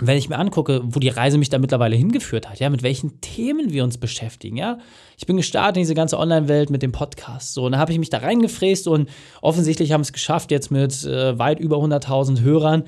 wenn 0.00 0.18
ich 0.18 0.28
mir 0.28 0.38
angucke, 0.38 0.82
wo 0.84 0.98
die 0.98 1.08
Reise 1.08 1.38
mich 1.38 1.50
da 1.50 1.58
mittlerweile 1.58 1.94
hingeführt 1.94 2.48
hat, 2.50 2.58
ja, 2.58 2.68
mit 2.68 2.82
welchen 2.82 3.20
Themen 3.20 3.72
wir 3.72 3.84
uns 3.84 3.98
beschäftigen, 3.98 4.56
ja. 4.56 4.78
Ich 5.16 5.26
bin 5.26 5.36
gestartet 5.36 5.76
in 5.76 5.82
diese 5.82 5.94
ganze 5.94 6.18
Online-Welt 6.18 6.70
mit 6.70 6.82
dem 6.82 6.90
Podcast, 6.90 7.54
so, 7.54 7.66
und 7.66 7.72
da 7.72 7.78
habe 7.78 7.92
ich 7.92 7.98
mich 8.00 8.10
da 8.10 8.18
reingefräst 8.18 8.88
und 8.88 9.08
offensichtlich 9.40 9.92
haben 9.92 10.00
es 10.00 10.12
geschafft, 10.12 10.50
jetzt 10.50 10.72
mit 10.72 11.04
äh, 11.04 11.38
weit 11.38 11.60
über 11.60 11.76
100.000 11.76 12.40
Hörern 12.40 12.84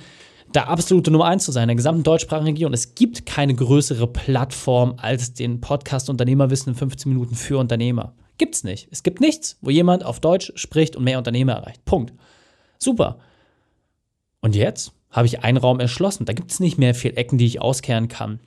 da 0.52 0.64
absolute 0.64 1.10
Nummer 1.10 1.26
eins 1.26 1.44
zu 1.44 1.52
sein, 1.52 1.64
in 1.64 1.68
der 1.68 1.76
gesamten 1.76 2.02
deutschsprachigen 2.02 2.48
Region. 2.48 2.72
Es 2.72 2.94
gibt 2.94 3.26
keine 3.26 3.54
größere 3.54 4.06
Plattform 4.06 4.94
als 4.96 5.34
den 5.34 5.60
Podcast 5.60 6.08
Unternehmerwissen 6.10 6.72
in 6.72 6.78
15 6.78 7.12
Minuten 7.12 7.34
für 7.34 7.58
Unternehmer. 7.58 8.14
Gibt's 8.38 8.64
nicht. 8.64 8.88
Es 8.90 9.02
gibt 9.02 9.20
nichts, 9.20 9.58
wo 9.60 9.70
jemand 9.70 10.04
auf 10.04 10.20
Deutsch 10.20 10.52
spricht 10.56 10.96
und 10.96 11.04
mehr 11.04 11.18
Unternehmer 11.18 11.54
erreicht. 11.54 11.84
Punkt. 11.84 12.12
Super. 12.78 13.18
Und 14.40 14.54
jetzt? 14.54 14.92
habe 15.16 15.26
ich 15.26 15.42
einen 15.42 15.56
Raum 15.56 15.80
erschlossen. 15.80 16.26
Da 16.26 16.34
gibt 16.34 16.52
es 16.52 16.60
nicht 16.60 16.76
mehr 16.76 16.94
viel 16.94 17.16
Ecken, 17.16 17.38
die 17.38 17.46
ich 17.46 17.62
auskehren 17.62 18.08
kann. 18.08 18.40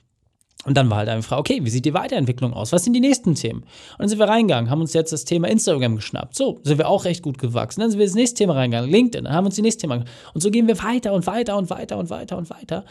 Und 0.66 0.76
dann 0.76 0.90
war 0.90 0.98
halt 0.98 1.08
eine 1.08 1.22
Frage, 1.22 1.40
okay, 1.40 1.60
wie 1.62 1.70
sieht 1.70 1.86
die 1.86 1.94
Weiterentwicklung 1.94 2.52
aus? 2.52 2.70
Was 2.72 2.84
sind 2.84 2.92
die 2.92 3.00
nächsten 3.00 3.34
Themen? 3.34 3.62
Und 3.62 3.98
dann 4.00 4.08
sind 4.08 4.18
wir 4.18 4.28
reingegangen, 4.28 4.70
haben 4.70 4.82
uns 4.82 4.92
jetzt 4.92 5.10
das 5.10 5.24
Thema 5.24 5.48
Instagram 5.48 5.96
geschnappt. 5.96 6.36
So, 6.36 6.60
sind 6.62 6.76
wir 6.76 6.88
auch 6.88 7.06
recht 7.06 7.22
gut 7.22 7.38
gewachsen. 7.38 7.80
Dann 7.80 7.90
sind 7.90 7.98
wir 7.98 8.04
ins 8.04 8.14
nächste 8.14 8.36
Thema 8.38 8.54
reingegangen, 8.54 8.90
LinkedIn, 8.90 9.24
dann 9.24 9.32
haben 9.32 9.44
wir 9.44 9.48
uns 9.48 9.56
die 9.56 9.62
nächste 9.62 9.82
Thema 9.82 10.04
Und 10.34 10.42
so 10.42 10.50
gehen 10.50 10.68
wir 10.68 10.82
weiter 10.82 11.14
und 11.14 11.26
weiter 11.26 11.56
und 11.56 11.70
weiter 11.70 11.96
und 11.96 12.10
weiter 12.10 12.36
und 12.36 12.50
weiter 12.50 12.84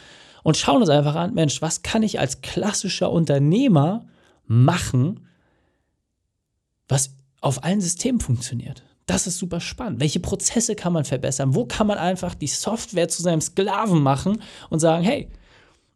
und 0.43 0.57
schauen 0.57 0.81
uns 0.81 0.89
einfach 0.89 1.15
an, 1.15 1.33
Mensch, 1.33 1.61
was 1.61 1.81
kann 1.81 2.03
ich 2.03 2.19
als 2.19 2.41
klassischer 2.41 3.11
Unternehmer 3.11 4.05
machen, 4.47 5.27
was 6.88 7.11
auf 7.41 7.63
allen 7.63 7.81
Systemen 7.81 8.19
funktioniert? 8.19 8.83
Das 9.05 9.27
ist 9.27 9.39
super 9.39 9.59
spannend. 9.59 9.99
Welche 9.99 10.19
Prozesse 10.19 10.75
kann 10.75 10.93
man 10.93 11.03
verbessern? 11.03 11.55
Wo 11.55 11.65
kann 11.65 11.88
man 11.88 11.97
einfach 11.97 12.35
die 12.35 12.47
Software 12.47 13.09
zu 13.09 13.23
seinem 13.23 13.41
Sklaven 13.41 14.01
machen 14.01 14.41
und 14.69 14.79
sagen, 14.79 15.03
hey, 15.03 15.29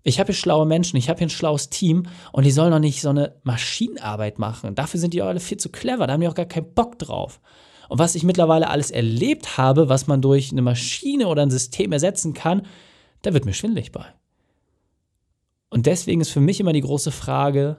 ich 0.04 0.20
habe 0.20 0.28
hier 0.28 0.36
schlaue 0.36 0.66
Menschen, 0.66 0.98
ich 0.98 1.10
habe 1.10 1.20
hier 1.20 1.28
ein 1.28 1.32
schlaues 1.32 1.70
Team 1.70 2.04
und 2.34 2.46
die 2.46 2.52
sollen 2.52 2.72
doch 2.72 2.80
nicht 2.80 3.02
so 3.02 3.10
eine 3.10 3.40
Maschinenarbeit 3.44 4.38
machen. 4.38 4.76
Dafür 4.76 5.00
sind 5.00 5.14
die 5.14 5.22
alle 5.22 5.40
viel 5.40 5.58
zu 5.58 5.70
clever, 5.70 6.08
da 6.08 6.14
haben 6.14 6.22
die 6.22 6.28
auch 6.28 6.36
gar 6.36 6.46
keinen 6.46 6.74
Bock 6.74 7.00
drauf. 7.00 7.40
Und 7.88 8.00
was 8.00 8.16
ich 8.16 8.24
mittlerweile 8.24 8.70
alles 8.70 8.92
erlebt 8.92 9.58
habe, 9.58 9.88
was 9.88 10.08
man 10.08 10.22
durch 10.22 10.52
eine 10.52 10.62
Maschine 10.62 11.28
oder 11.28 11.42
ein 11.42 11.52
System 11.52 11.92
ersetzen 11.92 12.34
kann, 12.34 12.66
da 13.22 13.34
wird 13.34 13.46
mir 13.46 13.54
schwindlig 13.54 13.92
bei. 13.92 14.06
Und 15.70 15.86
deswegen 15.86 16.22
ist 16.22 16.32
für 16.32 16.42
mich 16.42 16.60
immer 16.60 16.74
die 16.74 16.82
große 16.82 17.12
Frage, 17.12 17.78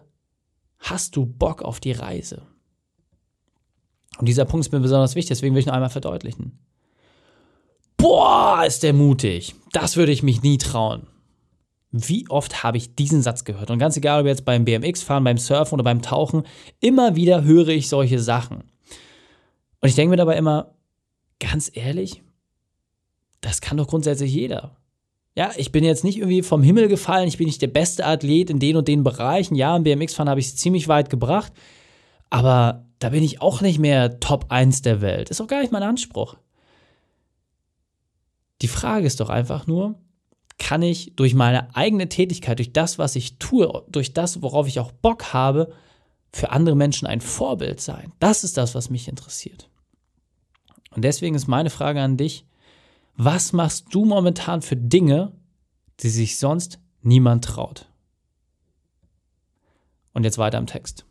hast 0.78 1.16
du 1.16 1.26
Bock 1.26 1.62
auf 1.62 1.78
die 1.78 1.93
Reise? 1.93 2.43
Und 4.19 4.26
dieser 4.26 4.45
Punkt 4.45 4.66
ist 4.66 4.73
mir 4.73 4.81
besonders 4.81 5.14
wichtig, 5.14 5.28
deswegen 5.28 5.54
will 5.54 5.61
ich 5.61 5.66
noch 5.66 5.75
einmal 5.75 5.90
verdeutlichen. 5.90 6.59
Boah, 7.97 8.64
ist 8.66 8.83
der 8.83 8.93
mutig. 8.93 9.54
Das 9.73 9.97
würde 9.97 10.12
ich 10.12 10.23
mich 10.23 10.43
nie 10.43 10.59
trauen. 10.59 11.07
Wie 11.96 12.28
oft 12.28 12.64
habe 12.64 12.76
ich 12.76 12.96
diesen 12.96 13.22
Satz 13.22 13.44
gehört? 13.44 13.70
Und 13.70 13.78
ganz 13.78 13.96
egal, 13.96 14.22
ob 14.22 14.26
jetzt 14.26 14.44
beim 14.44 14.64
BMX-Fahren, 14.64 15.22
beim 15.22 15.38
Surfen 15.38 15.74
oder 15.74 15.84
beim 15.84 16.02
Tauchen, 16.02 16.42
immer 16.80 17.14
wieder 17.14 17.44
höre 17.44 17.68
ich 17.68 17.88
solche 17.88 18.18
Sachen. 18.18 18.64
Und 19.80 19.88
ich 19.88 19.94
denke 19.94 20.10
mir 20.10 20.16
dabei 20.16 20.36
immer, 20.36 20.74
ganz 21.38 21.70
ehrlich, 21.72 22.24
das 23.40 23.60
kann 23.60 23.76
doch 23.76 23.86
grundsätzlich 23.86 24.34
jeder. 24.34 24.76
Ja, 25.36 25.52
ich 25.56 25.70
bin 25.70 25.84
jetzt 25.84 26.02
nicht 26.02 26.18
irgendwie 26.18 26.42
vom 26.42 26.64
Himmel 26.64 26.88
gefallen, 26.88 27.28
ich 27.28 27.38
bin 27.38 27.46
nicht 27.46 27.62
der 27.62 27.68
beste 27.68 28.04
Athlet 28.04 28.50
in 28.50 28.58
den 28.58 28.74
und 28.74 28.88
den 28.88 29.04
Bereichen. 29.04 29.54
Ja, 29.54 29.76
im 29.76 29.84
BMX-Fahren 29.84 30.28
habe 30.28 30.40
ich 30.40 30.46
es 30.46 30.56
ziemlich 30.56 30.88
weit 30.88 31.10
gebracht. 31.10 31.52
Aber 32.28 32.86
da 32.98 33.10
bin 33.10 33.22
ich 33.22 33.40
auch 33.40 33.60
nicht 33.60 33.78
mehr 33.78 34.18
Top 34.18 34.46
1 34.48 34.82
der 34.82 35.00
Welt. 35.00 35.30
Ist 35.30 35.40
auch 35.40 35.46
gar 35.46 35.60
nicht 35.60 35.70
mein 35.70 35.84
Anspruch. 35.84 36.36
Die 38.62 38.68
Frage 38.68 39.06
ist 39.06 39.20
doch 39.20 39.28
einfach 39.30 39.68
nur, 39.68 39.94
kann 40.58 40.82
ich 40.82 41.14
durch 41.16 41.34
meine 41.34 41.75
eigene 41.75 42.08
Tätigkeit, 42.08 42.58
durch 42.58 42.73
das, 42.73 42.99
was 42.99 43.16
ich 43.16 43.38
tue, 43.38 43.84
durch 43.88 44.12
das, 44.12 44.42
worauf 44.42 44.66
ich 44.68 44.80
auch 44.80 44.92
Bock 44.92 45.32
habe, 45.32 45.73
für 46.32 46.50
andere 46.50 46.76
Menschen 46.76 47.06
ein 47.06 47.20
Vorbild 47.20 47.80
sein? 47.80 48.12
Das 48.18 48.44
ist 48.44 48.56
das, 48.56 48.75
was 48.75 48.90
mich 48.90 49.08
interessiert. 49.08 49.68
Und 50.90 51.02
deswegen 51.02 51.34
ist 51.34 51.49
meine 51.49 51.70
Frage 51.70 52.00
an 52.00 52.16
dich, 52.16 52.46
was 53.16 53.52
machst 53.52 53.87
du 53.90 54.04
momentan 54.04 54.62
für 54.62 54.76
Dinge, 54.76 55.32
die 56.00 56.08
sich 56.08 56.38
sonst 56.38 56.78
niemand 57.02 57.44
traut? 57.44 57.88
Und 60.12 60.25
jetzt 60.25 60.38
weiter 60.38 60.58
im 60.58 60.66
Text. 60.66 61.04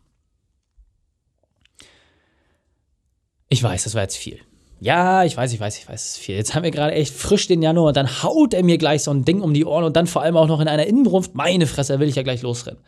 Ich 3.49 3.61
weiß, 3.61 3.83
das 3.83 3.93
war 3.93 4.01
jetzt 4.01 4.17
viel. 4.17 4.39
Ja, 4.83 5.23
ich 5.23 5.37
weiß, 5.37 5.53
ich 5.53 5.61
weiß, 5.61 5.77
ich 5.77 5.87
weiß, 5.87 6.03
es 6.03 6.11
ist 6.11 6.17
viel. 6.17 6.35
Jetzt 6.35 6.55
haben 6.55 6.63
wir 6.63 6.71
gerade 6.71 6.91
echt 6.91 7.13
frisch 7.13 7.47
den 7.47 7.61
Januar 7.61 7.87
und 7.87 7.95
dann 7.95 8.21
haut 8.21 8.53
er 8.53 8.63
mir 8.63 8.77
gleich 8.77 9.03
so 9.03 9.11
ein 9.11 9.23
Ding 9.23 9.39
um 9.39 9.53
die 9.53 9.63
Ohren 9.63 9.85
und 9.85 9.95
dann 9.95 10.07
vor 10.07 10.23
allem 10.23 10.35
auch 10.35 10.47
noch 10.47 10.59
in 10.59 10.67
einer 10.67 10.85
Innenrunft. 10.85 11.35
Meine 11.35 11.67
Fresse, 11.67 12.01
will 12.01 12.09
ich 12.09 12.15
ja 12.15 12.23
gleich 12.23 12.41
losrennen. 12.41 12.81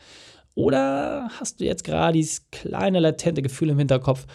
Oder 0.56 1.30
hast 1.40 1.62
du 1.62 1.64
jetzt 1.64 1.86
gerade 1.86 2.18
dieses 2.18 2.50
kleine 2.52 3.00
latente 3.00 3.42
Gefühl 3.42 3.70
im 3.70 3.78
Hinterkopf? 3.78 4.26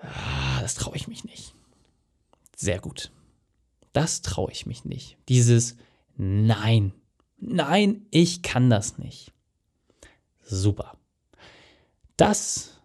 Ah, 0.00 0.60
das 0.60 0.76
traue 0.76 0.94
ich 0.94 1.08
mich 1.08 1.24
nicht. 1.24 1.52
Sehr 2.54 2.78
gut. 2.78 3.10
Das 3.92 4.22
traue 4.22 4.52
ich 4.52 4.66
mich 4.66 4.84
nicht. 4.84 5.16
Dieses 5.28 5.78
Nein. 6.16 6.92
Nein, 7.38 8.06
ich 8.12 8.42
kann 8.42 8.70
das 8.70 8.98
nicht. 8.98 9.32
Super. 10.44 10.96
Das, 12.16 12.78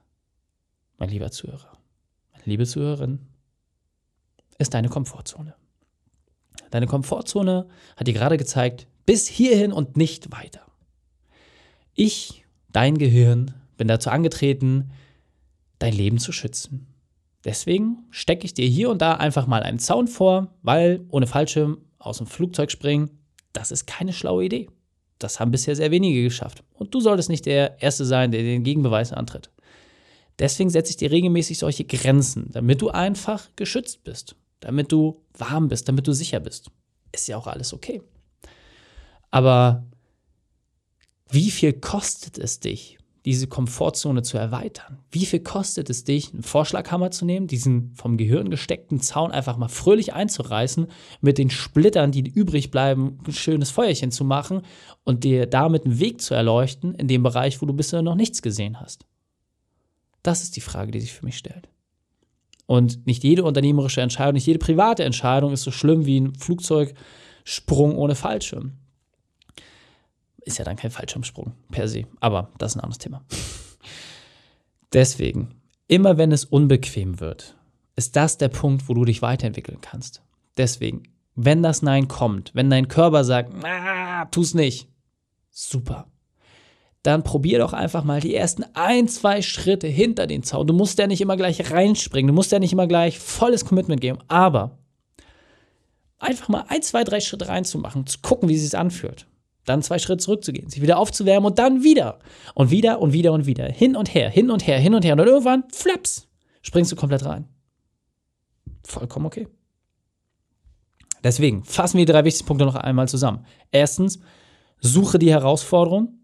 mein 0.98 1.10
lieber 1.10 1.30
Zuhörer, 1.30 1.78
liebe 2.46 2.66
Zuhörerin, 2.66 3.20
ist 4.58 4.74
deine 4.74 4.90
Komfortzone. 4.90 5.56
Deine 6.72 6.88
Komfortzone 6.88 7.68
hat 7.96 8.08
dir 8.08 8.14
gerade 8.14 8.38
gezeigt, 8.38 8.88
bis 9.06 9.28
hierhin 9.28 9.72
und 9.72 9.98
nicht 9.98 10.32
weiter. 10.32 10.62
Ich, 11.94 12.46
dein 12.72 12.98
Gehirn, 12.98 13.54
bin 13.78 13.88
dazu 13.88 14.10
angetreten, 14.10 14.92
dein 15.80 15.94
Leben 15.94 16.18
zu 16.18 16.32
schützen. 16.32 16.88
Deswegen 17.44 18.00
stecke 18.10 18.46
ich 18.46 18.54
dir 18.54 18.68
hier 18.68 18.90
und 18.90 19.02
da 19.02 19.14
einfach 19.14 19.46
mal 19.46 19.64
einen 19.64 19.80
Zaun 19.80 20.08
vor, 20.08 20.54
weil 20.64 21.06
ohne 21.10 21.28
Fallschirm 21.28 21.78
aus 22.00 22.18
dem 22.18 22.28
Flugzeug 22.28 22.72
springen, 22.72 23.12
das 23.54 23.72
ist 23.72 23.86
keine 23.86 24.14
schlaue 24.14 24.46
Idee. 24.46 24.70
Das 25.20 25.40
haben 25.40 25.52
bisher 25.52 25.76
sehr 25.76 25.92
wenige 25.92 26.24
geschafft. 26.24 26.64
Und 26.74 26.94
du 26.94 27.00
solltest 27.00 27.30
nicht 27.30 27.46
der 27.46 27.82
Erste 27.82 28.04
sein, 28.04 28.32
der 28.32 28.42
den 28.42 28.64
Gegenbeweis 28.64 29.14
antritt. 29.14 29.50
Deswegen 30.40 30.70
setze 30.70 30.90
ich 30.90 30.98
dir 30.98 31.12
regelmäßig 31.12 31.60
solche 31.60 31.86
Grenzen, 31.86 32.50
damit 32.52 32.82
du 32.82 32.90
einfach 32.90 33.48
geschützt 33.56 34.04
bist, 34.04 34.36
damit 34.66 34.92
du 34.92 35.22
warm 35.38 35.68
bist, 35.68 35.88
damit 35.88 36.08
du 36.08 36.14
sicher 36.14 36.40
bist. 36.40 36.72
Ist 37.12 37.28
ja 37.28 37.38
auch 37.38 37.46
alles 37.46 37.72
okay. 37.72 38.02
Aber 39.30 39.86
wie 41.30 41.52
viel 41.52 41.74
kostet 41.74 42.40
es 42.40 42.60
dich, 42.60 42.98
diese 43.26 43.46
Komfortzone 43.46 44.24
zu 44.24 44.40
erweitern? 44.40 44.98
Wie 45.12 45.28
viel 45.28 45.42
kostet 45.42 45.92
es 45.92 46.04
dich, 46.04 46.34
einen 46.34 46.42
Vorschlaghammer 46.42 47.12
zu 47.12 47.26
nehmen, 47.26 47.46
diesen 47.46 47.94
vom 47.94 48.18
Gehirn 48.18 48.50
gesteckten 48.50 49.00
Zaun 49.02 49.32
einfach 49.32 49.56
mal 49.58 49.68
fröhlich 49.68 50.14
einzureißen, 50.14 50.88
mit 51.22 51.38
den 51.38 51.52
Splittern, 51.52 52.12
die 52.12 52.28
übrig 52.28 52.72
bleiben, 52.72 53.20
ein 53.28 53.34
schönes 53.34 53.70
Feuerchen 53.70 54.10
zu 54.10 54.24
machen 54.24 54.64
und 55.04 55.24
dir 55.24 55.46
damit 55.46 55.86
einen 55.86 56.00
Weg 56.00 56.22
zu 56.22 56.34
erleuchten 56.34 56.96
in 56.96 57.08
dem 57.08 57.22
Bereich, 57.22 57.62
wo 57.62 57.68
du 57.68 57.74
bisher 57.74 58.02
noch 58.02 58.16
nichts 58.16 58.42
gesehen 58.42 58.80
hast? 58.80 59.06
Das 60.24 60.42
ist 60.42 60.56
die 60.56 60.62
Frage, 60.62 60.92
die 60.92 61.02
sich 61.02 61.14
für 61.14 61.26
mich 61.26 61.38
stellt. 61.38 61.70
Und 62.66 63.06
nicht 63.06 63.24
jede 63.24 63.44
unternehmerische 63.44 64.02
Entscheidung, 64.02 64.34
nicht 64.34 64.48
jede 64.48 64.60
private 64.60 65.04
Entscheidung 65.04 65.54
ist 65.54 65.64
so 65.64 65.72
schlimm 65.72 66.06
wie 66.06 66.20
ein 66.20 66.36
Flugzeugsprung 66.36 67.96
ohne 67.96 68.16
Fallschirm. 68.16 68.74
Ist 70.42 70.58
ja 70.58 70.66
dann 70.66 70.76
kein 70.76 70.92
Fallschirmsprung 70.92 71.54
per 71.72 71.88
se, 71.88 72.06
aber 72.20 72.52
das 72.58 72.72
ist 72.72 72.78
ein 72.78 72.82
anderes 72.82 73.00
Thema. 73.00 73.24
Deswegen, 74.94 75.62
immer 75.88 76.18
wenn 76.18 76.32
es 76.32 76.46
unbequem 76.46 77.20
wird, 77.20 77.56
ist 77.96 78.16
das 78.16 78.38
der 78.38 78.50
Punkt, 78.50 78.90
wo 78.90 78.94
du 78.94 79.06
dich 79.06 79.22
weiterentwickeln 79.22 79.80
kannst. 79.82 80.22
Deswegen, 80.58 81.04
wenn 81.36 81.64
das 81.64 81.82
Nein 81.82 82.08
kommt, 82.08 82.52
wenn 82.54 82.70
dein 82.70 82.88
Körper 82.88 83.24
sagt, 83.24 83.54
ah, 83.64 84.26
tu's 84.26 84.54
nicht, 84.54 84.88
super 85.52 86.08
dann 87.06 87.24
probier 87.24 87.60
doch 87.60 87.74
einfach 87.74 88.04
mal 88.04 88.20
die 88.20 88.34
ersten 88.34 88.66
ein, 88.74 89.08
zwei 89.08 89.42
Schritte 89.42 89.88
hinter 89.88 90.26
den 90.28 90.44
Zaun. 90.44 90.66
Du 90.66 90.74
musst 90.74 90.98
ja 90.98 91.08
nicht 91.08 91.22
immer 91.22 91.38
gleich 91.38 91.72
reinspringen, 91.72 92.28
du 92.28 92.34
musst 92.34 92.52
ja 92.52 92.60
nicht 92.60 92.74
immer 92.74 92.88
gleich 92.88 93.20
volles 93.20 93.66
Commitment 93.66 94.02
geben, 94.02 94.20
aber 94.28 94.80
einfach 96.18 96.50
mal 96.50 96.66
ein, 96.68 96.82
zwei, 96.82 97.04
drei 97.04 97.20
Schritte 97.20 97.48
reinzumachen, 97.48 98.08
zu 98.08 98.20
gucken, 98.22 98.50
wie 98.50 98.56
es 98.56 98.64
sich 98.64 98.78
anfühlt. 98.78 99.28
Dann 99.66 99.82
zwei 99.82 100.00
Schritte 100.00 100.24
zurückzugehen, 100.24 100.70
sich 100.70 100.82
wieder 100.82 100.98
aufzuwärmen 100.98 101.50
und 101.50 101.60
dann 101.60 101.84
wieder. 101.84 102.20
Und 102.54 102.72
wieder 102.72 103.00
und 103.02 103.14
wieder 103.14 103.34
und 103.34 103.46
wieder. 103.46 103.66
Hin 103.66 103.96
und 103.96 104.14
her, 104.14 104.30
hin 104.30 104.52
und 104.52 104.66
her, 104.66 104.80
hin 104.80 104.94
und 104.94 105.04
her. 105.04 105.14
Und 105.14 105.18
dann 105.18 105.28
irgendwann, 105.28 105.64
flaps, 105.72 106.28
springst 106.62 106.92
du 106.92 106.96
komplett 106.96 107.26
rein. 107.26 107.48
Vollkommen 108.84 109.26
okay. 109.26 109.48
Deswegen 111.24 111.64
fassen 111.64 111.98
wir 111.98 112.06
die 112.06 112.12
drei 112.12 112.24
wichtigsten 112.24 112.48
Punkte 112.48 112.66
noch 112.66 112.76
einmal 112.76 113.08
zusammen. 113.08 113.46
Erstens, 113.72 114.20
suche 114.80 115.18
die 115.18 115.32
Herausforderung. 115.32 116.20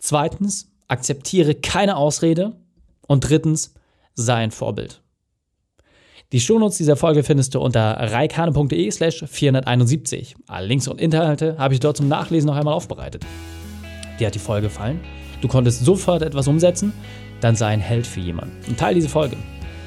Zweitens, 0.00 0.68
akzeptiere 0.88 1.54
keine 1.54 1.96
Ausrede. 1.96 2.56
Und 3.06 3.28
drittens, 3.28 3.74
sei 4.14 4.36
ein 4.36 4.50
Vorbild. 4.50 5.02
Die 6.32 6.40
Shownotes 6.40 6.76
dieser 6.76 6.96
Folge 6.96 7.24
findest 7.24 7.54
du 7.54 7.60
unter 7.60 7.90
reikane.de 7.90 8.90
slash 8.90 9.24
471. 9.26 10.36
Alle 10.46 10.66
Links 10.68 10.86
und 10.86 11.00
Inhalte 11.00 11.58
habe 11.58 11.74
ich 11.74 11.80
dort 11.80 11.96
zum 11.96 12.06
Nachlesen 12.06 12.46
noch 12.46 12.56
einmal 12.56 12.74
aufbereitet. 12.74 13.26
Dir 14.18 14.28
hat 14.28 14.34
die 14.34 14.40
Folge 14.40 14.68
gefallen? 14.68 15.00
Du 15.40 15.48
konntest 15.48 15.84
sofort 15.84 16.22
etwas 16.22 16.46
umsetzen? 16.46 16.92
Dann 17.40 17.56
sei 17.56 17.68
ein 17.68 17.80
Held 17.80 18.06
für 18.06 18.20
jemanden 18.20 18.56
und 18.68 18.78
teile 18.78 18.94
diese 18.94 19.08
Folge. 19.08 19.36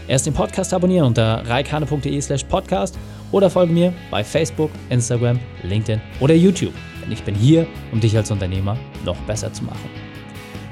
Erst 0.07 0.25
den 0.25 0.33
Podcast 0.33 0.73
abonnieren 0.73 1.07
unter 1.07 1.47
reikane.de 1.47 2.19
slash 2.19 2.43
podcast 2.43 2.97
oder 3.31 3.49
folge 3.49 3.71
mir 3.71 3.93
bei 4.11 4.23
Facebook, 4.23 4.71
Instagram, 4.89 5.39
LinkedIn 5.63 6.01
oder 6.19 6.33
YouTube. 6.33 6.73
Denn 7.01 7.11
ich 7.11 7.23
bin 7.23 7.35
hier, 7.35 7.67
um 7.93 8.01
dich 8.01 8.17
als 8.17 8.31
Unternehmer 8.31 8.77
noch 9.05 9.17
besser 9.21 9.53
zu 9.53 9.63
machen. 9.63 10.02